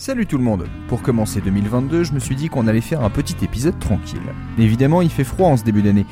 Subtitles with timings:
[0.00, 3.10] Salut tout le monde Pour commencer 2022, je me suis dit qu'on allait faire un
[3.10, 4.32] petit épisode tranquille.
[4.56, 6.06] Évidemment, il fait froid en ce début d'année,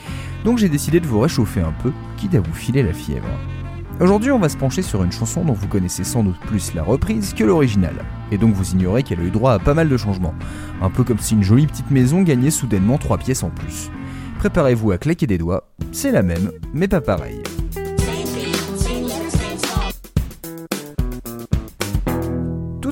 [0.44, 3.30] donc j'ai décidé de vous réchauffer un peu, quitte à vous filer la fièvre.
[3.98, 6.82] Aujourd'hui, on va se pencher sur une chanson dont vous connaissez sans doute plus la
[6.82, 7.94] reprise que l'original,
[8.30, 10.34] et donc vous ignorez qu'elle a eu droit à pas mal de changements,
[10.82, 13.90] un peu comme si une jolie petite maison gagnait soudainement 3 pièces en plus.
[14.38, 17.42] Préparez-vous à claquer des doigts, c'est la même, mais pas pareil.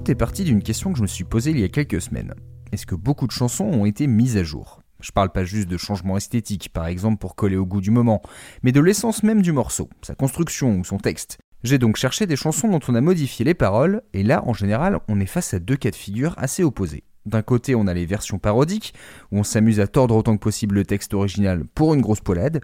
[0.07, 2.33] Tout est parti d'une question que je me suis posée il y a quelques semaines.
[2.71, 4.81] Est-ce que beaucoup de chansons ont été mises à jour?
[5.01, 8.23] Je parle pas juste de changements esthétiques, par exemple pour coller au goût du moment,
[8.63, 11.39] mais de l'essence même du morceau, sa construction ou son texte.
[11.65, 15.01] J'ai donc cherché des chansons dont on a modifié les paroles, et là, en général,
[15.09, 17.03] on est face à deux cas de figure assez opposés.
[17.25, 18.95] D'un côté, on a les versions parodiques,
[19.33, 22.61] où on s'amuse à tordre autant que possible le texte original pour une grosse poilade.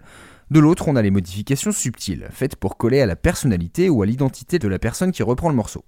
[0.53, 4.05] De l'autre, on a les modifications subtiles, faites pour coller à la personnalité ou à
[4.05, 5.83] l'identité de la personne qui reprend le morceau.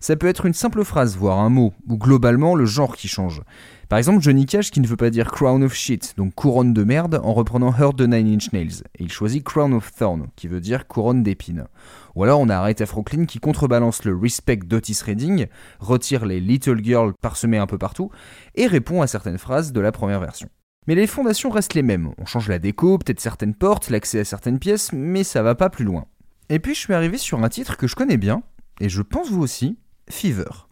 [0.00, 3.42] Ça peut être une simple phrase, voire un mot, ou globalement le genre qui change.
[3.90, 6.82] Par exemple, Johnny Cash qui ne veut pas dire crown of shit, donc couronne de
[6.82, 10.48] merde, en reprenant Hurt the Nine Inch Nails, et il choisit crown of thorn, qui
[10.48, 11.66] veut dire couronne d'épines.
[12.14, 15.44] Ou alors on a Aretha Franklin qui contrebalance le respect d'Otis Redding,
[15.78, 18.10] retire les little girls parsemés un peu partout,
[18.54, 20.48] et répond à certaines phrases de la première version.
[20.86, 22.12] Mais les fondations restent les mêmes.
[22.18, 25.68] On change la déco, peut-être certaines portes, l'accès à certaines pièces, mais ça va pas
[25.68, 26.06] plus loin.
[26.48, 28.42] Et puis je suis arrivé sur un titre que je connais bien,
[28.80, 29.78] et je pense vous aussi,
[30.08, 30.68] Fever.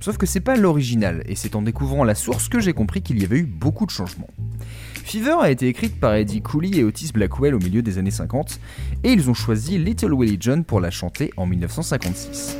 [0.00, 3.20] Sauf que c'est pas l'original, et c'est en découvrant la source que j'ai compris qu'il
[3.20, 4.30] y avait eu beaucoup de changements.
[5.04, 8.58] Fever a été écrite par Eddie Cooley et Otis Blackwell au milieu des années 50,
[9.04, 12.56] et ils ont choisi Little Willie John pour la chanter en 1956.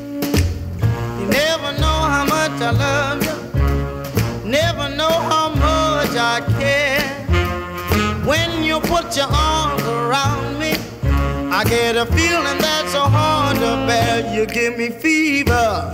[6.22, 6.49] I care.
[8.70, 10.76] You put your arms around me,
[11.50, 14.32] I get a feeling that's so hard to bear.
[14.32, 15.90] You give me fever.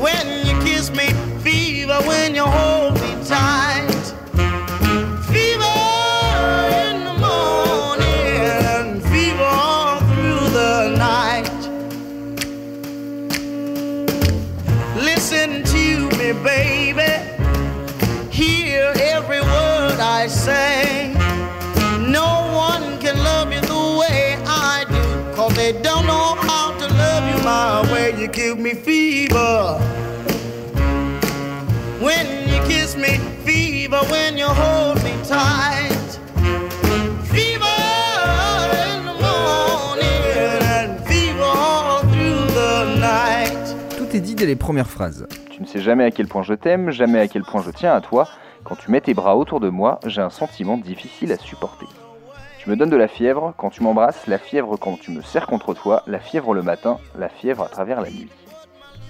[0.00, 1.06] When you kiss me,
[1.44, 2.00] fever.
[2.04, 2.69] When you hold
[27.82, 28.14] my way.
[28.18, 29.78] You give me fever.
[32.00, 34.00] When you kiss me, fever.
[34.10, 36.18] When you hold me tight.
[37.24, 37.80] Fever
[38.86, 40.22] in the morning
[40.62, 43.76] and fever all through the night.
[43.96, 45.26] Tout est dit dès les premières phrases.
[45.50, 47.94] Tu ne sais jamais à quel point je t'aime, jamais à quel point je tiens
[47.94, 48.28] à toi.
[48.64, 51.86] Quand tu mets tes bras autour de moi, j'ai un sentiment difficile à supporter.
[52.62, 55.46] Tu me donnes de la fièvre quand tu m'embrasses, la fièvre quand tu me serres
[55.46, 58.28] contre toi, la fièvre le matin, la fièvre à travers la nuit.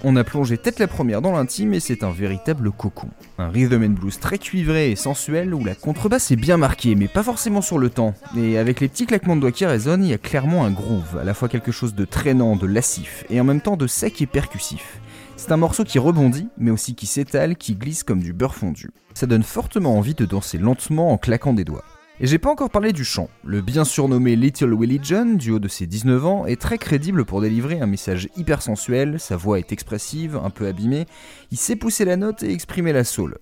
[0.05, 3.09] On a plongé tête la première dans l'intime et c'est un véritable cocon.
[3.39, 7.09] Un rhythm and blues très cuivré et sensuel où la contrebasse est bien marquée, mais
[7.09, 8.13] pas forcément sur le temps.
[8.37, 11.17] Et avec les petits claquements de doigts qui résonnent, il y a clairement un groove,
[11.19, 14.21] à la fois quelque chose de traînant, de lascif, et en même temps de sec
[14.21, 15.01] et percussif.
[15.35, 18.91] C'est un morceau qui rebondit, mais aussi qui s'étale, qui glisse comme du beurre fondu.
[19.13, 21.83] Ça donne fortement envie de danser lentement en claquant des doigts.
[22.23, 23.31] Et j'ai pas encore parlé du chant.
[23.43, 27.25] Le bien surnommé Little Willie John, du haut de ses 19 ans, est très crédible
[27.25, 31.07] pour délivrer un message hyper sensuel, sa voix est expressive, un peu abîmée,
[31.49, 33.39] il sait pousser la note et exprimer la soul.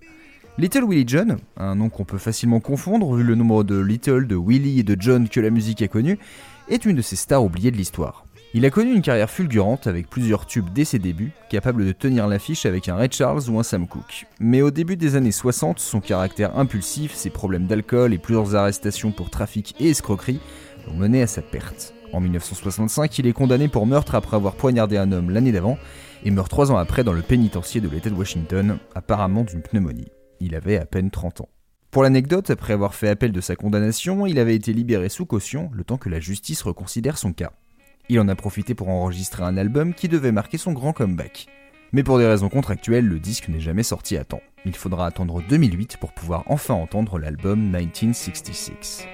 [0.57, 4.37] Little Willie John, un nom qu'on peut facilement confondre vu le nombre de Little, de
[4.37, 6.17] Willie et de John que la musique a connu,
[6.69, 8.23] est une de ces stars oubliées de l'histoire.
[8.55, 12.25] Il a connu une carrière fulgurante avec plusieurs tubes dès ses débuts, capable de tenir
[12.25, 14.25] l'affiche avec un Ray Charles ou un Sam Cooke.
[14.39, 19.11] Mais au début des années 60, son caractère impulsif, ses problèmes d'alcool et plusieurs arrestations
[19.11, 20.39] pour trafic et escroquerie
[20.87, 21.93] l'ont mené à sa perte.
[22.11, 25.77] En 1965, il est condamné pour meurtre après avoir poignardé un homme l'année d'avant
[26.23, 30.11] et meurt trois ans après dans le pénitencier de l'État de Washington, apparemment d'une pneumonie.
[30.39, 31.49] Il avait à peine 30 ans.
[31.91, 35.69] Pour l'anecdote, après avoir fait appel de sa condamnation, il avait été libéré sous caution
[35.71, 37.51] le temps que la justice reconsidère son cas.
[38.11, 41.45] Il en a profité pour enregistrer un album qui devait marquer son grand comeback.
[41.93, 44.41] Mais pour des raisons contractuelles, le disque n'est jamais sorti à temps.
[44.65, 49.05] Il faudra attendre 2008 pour pouvoir enfin entendre l'album 1966.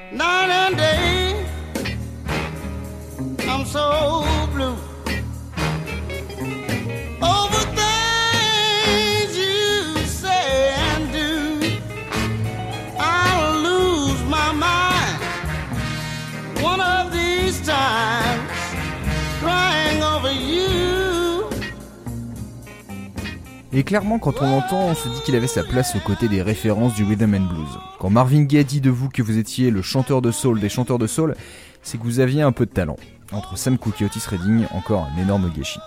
[23.77, 26.41] Et clairement, quand on l'entend, on se dit qu'il avait sa place aux côtés des
[26.41, 27.77] références du rhythm and blues.
[27.99, 30.97] Quand Marvin Gaye dit de vous que vous étiez le chanteur de soul des chanteurs
[30.97, 31.35] de soul,
[31.81, 32.95] c'est que vous aviez un peu de talent.
[33.33, 35.81] Entre Sam Cooke et Otis Redding, encore un énorme gâchis.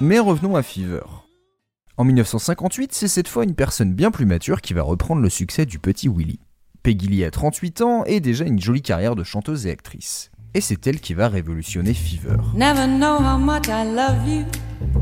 [0.00, 1.02] Mais revenons à Fever.
[1.96, 5.66] En 1958, c'est cette fois une personne bien plus mature qui va reprendre le succès
[5.66, 6.38] du petit Willy.
[6.84, 10.30] Peggy Lee a 38 ans et déjà une jolie carrière de chanteuse et actrice.
[10.54, 12.36] Et c'est elle qui va révolutionner Fever.
[12.54, 15.01] Never know how much I love you.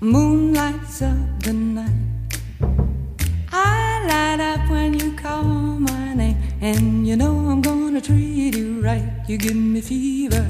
[0.00, 1.90] moon lights up the night.
[3.52, 8.80] I light up when you call my name, and you know I'm gonna treat you
[8.80, 9.02] right.
[9.28, 10.44] You give me fever.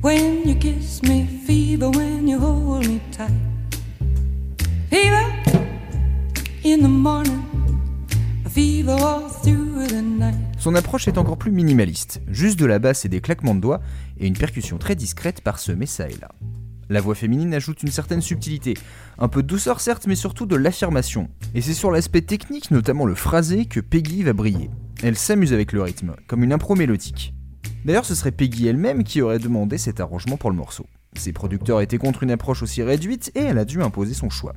[0.00, 3.30] When you kiss me, fever when you hold me tight.
[4.90, 5.24] Fever
[6.64, 7.44] in the morning,
[8.48, 10.34] fever all through the night.
[10.58, 13.80] Son approche est encore plus minimaliste, juste de la basse et des claquements de doigts,
[14.18, 16.28] et une percussion très discrète parsemée ça et là.
[16.92, 18.74] La voix féminine ajoute une certaine subtilité,
[19.16, 21.30] un peu de douceur certes, mais surtout de l'affirmation.
[21.54, 24.68] Et c'est sur l'aspect technique, notamment le phrasé, que Peggy va briller.
[25.02, 27.32] Elle s'amuse avec le rythme, comme une impro mélodique.
[27.86, 30.84] D'ailleurs, ce serait Peggy elle-même qui aurait demandé cet arrangement pour le morceau.
[31.16, 34.52] Ses producteurs étaient contre une approche aussi réduite et elle a dû imposer son choix.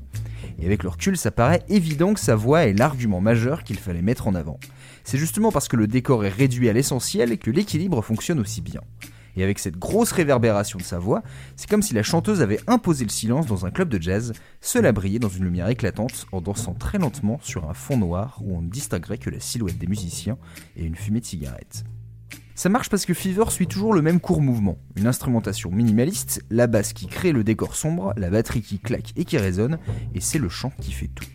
[0.59, 4.01] Et avec le recul, ça paraît évident que sa voix est l'argument majeur qu'il fallait
[4.01, 4.59] mettre en avant.
[5.05, 8.81] C'est justement parce que le décor est réduit à l'essentiel que l'équilibre fonctionne aussi bien.
[9.35, 11.23] Et avec cette grosse réverbération de sa voix,
[11.55, 14.85] c'est comme si la chanteuse avait imposé le silence dans un club de jazz, seule
[14.85, 18.55] à briller dans une lumière éclatante en dansant très lentement sur un fond noir où
[18.55, 20.37] on ne distinguerait que la silhouette des musiciens
[20.77, 21.83] et une fumée de cigarette.
[22.57, 24.77] Ça marche parce que Fever suit toujours le même court mouvement.
[24.95, 29.25] Une instrumentation minimaliste, la basse qui crée le décor sombre, la batterie qui claque et
[29.25, 29.77] qui résonne,
[30.13, 31.25] et c'est le chant qui fait tout.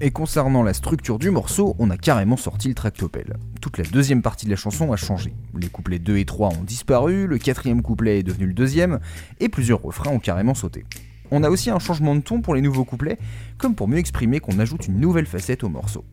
[0.00, 3.36] Et concernant la structure du morceau, on a carrément sorti le tractopelle.
[3.60, 5.34] Toute la deuxième partie de la chanson a changé.
[5.58, 9.00] Les couplets 2 et 3 ont disparu, le quatrième couplet est devenu le deuxième,
[9.40, 10.84] et plusieurs refrains ont carrément sauté.
[11.32, 13.18] On a aussi un changement de ton pour les nouveaux couplets,
[13.58, 16.04] comme pour mieux exprimer qu'on ajoute une nouvelle facette au morceau.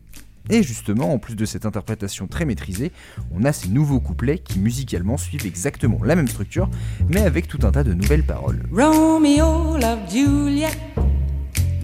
[0.50, 2.90] Et justement, en plus de cette interprétation très maîtrisée,
[3.32, 6.68] on a ces nouveaux couplets qui musicalement suivent exactement la même structure,
[7.08, 8.64] mais avec tout un tas de nouvelles paroles.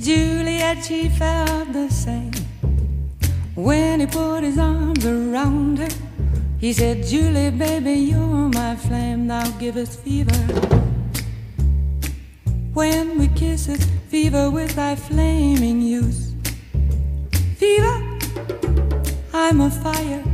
[0.03, 2.33] Juliet, she felt the same.
[3.55, 5.89] When he put his arms around her,
[6.59, 10.43] he said, Julie, baby, you're my flame, now give us fever.
[12.75, 16.35] When we kiss it, fever with thy flaming youth.
[17.59, 18.19] Fever,
[19.33, 20.25] I'm a fire.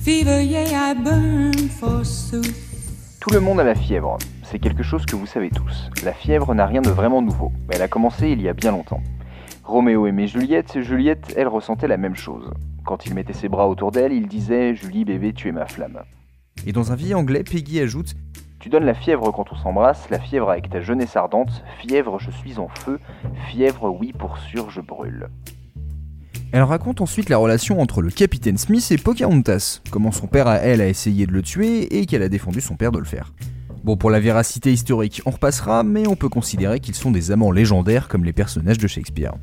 [0.00, 3.18] Fever, yeah, I burn forsooth.
[3.20, 4.16] Tout le monde a la fièvre.
[4.48, 5.90] C'est quelque chose que vous savez tous.
[6.04, 7.50] La fièvre n'a rien de vraiment nouveau.
[7.68, 9.02] Elle a commencé il y a bien longtemps.
[9.64, 12.52] Roméo aimait Juliette, Juliette, elle ressentait la même chose.
[12.84, 15.98] Quand il mettait ses bras autour d'elle, il disait Julie bébé, tu es ma flamme.
[16.64, 18.14] Et dans un vieil anglais, Peggy ajoute
[18.60, 22.30] Tu donnes la fièvre quand on s'embrasse, la fièvre avec ta jeunesse ardente, fièvre je
[22.30, 23.00] suis en feu,
[23.48, 25.26] fièvre oui pour sûr je brûle.
[26.52, 30.58] Elle raconte ensuite la relation entre le capitaine Smith et Pocahontas, comment son père à
[30.58, 33.32] elle a essayé de le tuer et qu'elle a défendu son père de le faire.
[33.86, 37.52] Bon, pour la véracité historique, on repassera, mais on peut considérer qu'ils sont des amants
[37.52, 39.34] légendaires comme les personnages de Shakespeare.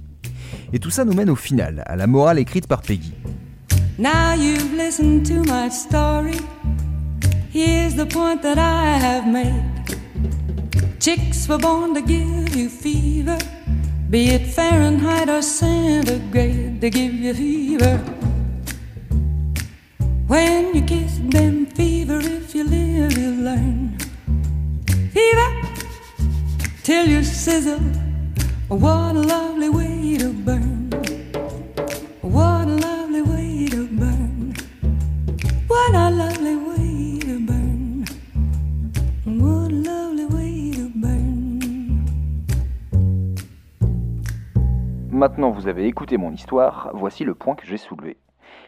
[0.74, 3.13] Et tout ça nous mène au final, à la morale écrite par Peggy.
[3.98, 6.41] Now you've listened to my story.
[7.53, 9.63] Here's the point that I have made.
[11.00, 13.38] Chicks were born to give you fever,
[14.10, 17.98] be it Fahrenheit or centigrade, they give you fever.
[20.27, 23.92] When you kiss them, fever, if you live, you learn.
[45.12, 48.17] Maintenant vous avez écouté mon histoire, voici le point que j'ai soulevé.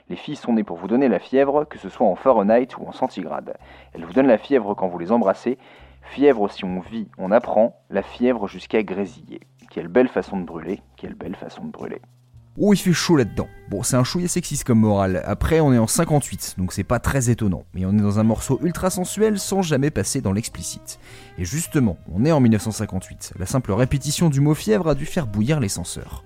[0.10, 2.88] Les filles sont nées pour vous donner la fièvre, que ce soit en Fahrenheit ou
[2.88, 3.58] en centigrade.
[3.94, 5.58] Elles vous donnent la fièvre quand vous les embrassez.
[6.12, 9.42] Fièvre si on vit, on apprend, la fièvre jusqu'à grésiller.
[9.72, 12.02] Quelle belle façon de brûler, quelle belle façon de brûler.
[12.58, 13.50] Oh, il fait chaud là-dedans.
[13.70, 15.22] Bon, c'est un chouïa sexiste comme morale.
[15.26, 17.66] Après, on est en 58, donc c'est pas très étonnant.
[17.74, 20.98] Mais on est dans un morceau ultra sensuel sans jamais passer dans l'explicite.
[21.38, 23.34] Et justement, on est en 1958.
[23.38, 26.24] La simple répétition du mot fièvre a dû faire bouillir les censeurs.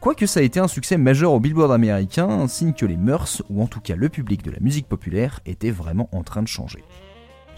[0.00, 3.42] Quoique ça a été un succès majeur au Billboard américain, un signe que les mœurs,
[3.48, 6.48] ou en tout cas le public de la musique populaire, étaient vraiment en train de
[6.48, 6.84] changer.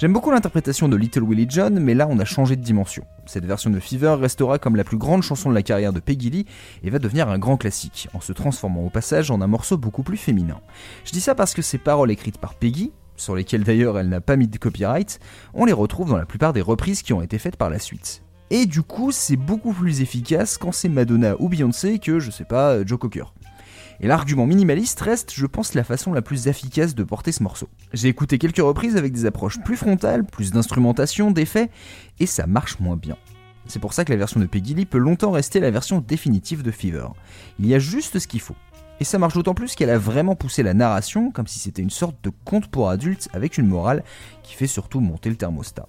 [0.03, 3.05] J'aime beaucoup l'interprétation de Little Willie John, mais là on a changé de dimension.
[3.25, 6.29] Cette version de Fever restera comme la plus grande chanson de la carrière de Peggy
[6.29, 6.47] Lee
[6.83, 10.03] et va devenir un grand classique, en se transformant au passage en un morceau beaucoup
[10.03, 10.59] plus féminin.
[11.05, 14.21] Je dis ça parce que ces paroles écrites par Peggy, sur lesquelles d'ailleurs elle n'a
[14.21, 15.21] pas mis de copyright,
[15.55, 18.25] on les retrouve dans la plupart des reprises qui ont été faites par la suite.
[18.51, 22.45] Et du coup, c'est beaucoup plus efficace quand c'est Madonna ou Beyoncé que, je sais
[22.45, 23.33] pas, Joe Cocker.
[24.03, 27.69] Et l'argument minimaliste reste, je pense, la façon la plus efficace de porter ce morceau.
[27.93, 31.71] J'ai écouté quelques reprises avec des approches plus frontales, plus d'instrumentation, d'effets,
[32.19, 33.17] et ça marche moins bien.
[33.67, 36.65] C'est pour ça que la version de Peggy Lee peut longtemps rester la version définitive
[36.65, 37.07] de Fever.
[37.61, 38.57] Il y a juste ce qu'il faut.
[38.99, 41.91] Et ça marche d'autant plus qu'elle a vraiment poussé la narration comme si c'était une
[41.91, 44.03] sorte de conte pour adultes avec une morale
[44.43, 45.89] qui fait surtout monter le thermostat.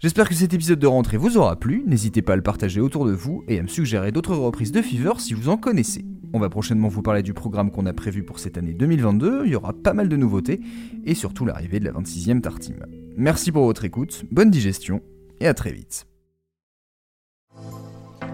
[0.00, 3.06] J'espère que cet épisode de rentrée vous aura plu, n'hésitez pas à le partager autour
[3.06, 6.04] de vous et à me suggérer d'autres reprises de Fever si vous en connaissez.
[6.34, 9.52] On va prochainement vous parler du programme qu'on a prévu pour cette année 2022, il
[9.52, 10.60] y aura pas mal de nouveautés,
[11.04, 12.84] et surtout l'arrivée de la 26e Tartime.
[13.16, 15.00] Merci pour votre écoute, bonne digestion,
[15.40, 16.06] et à très vite.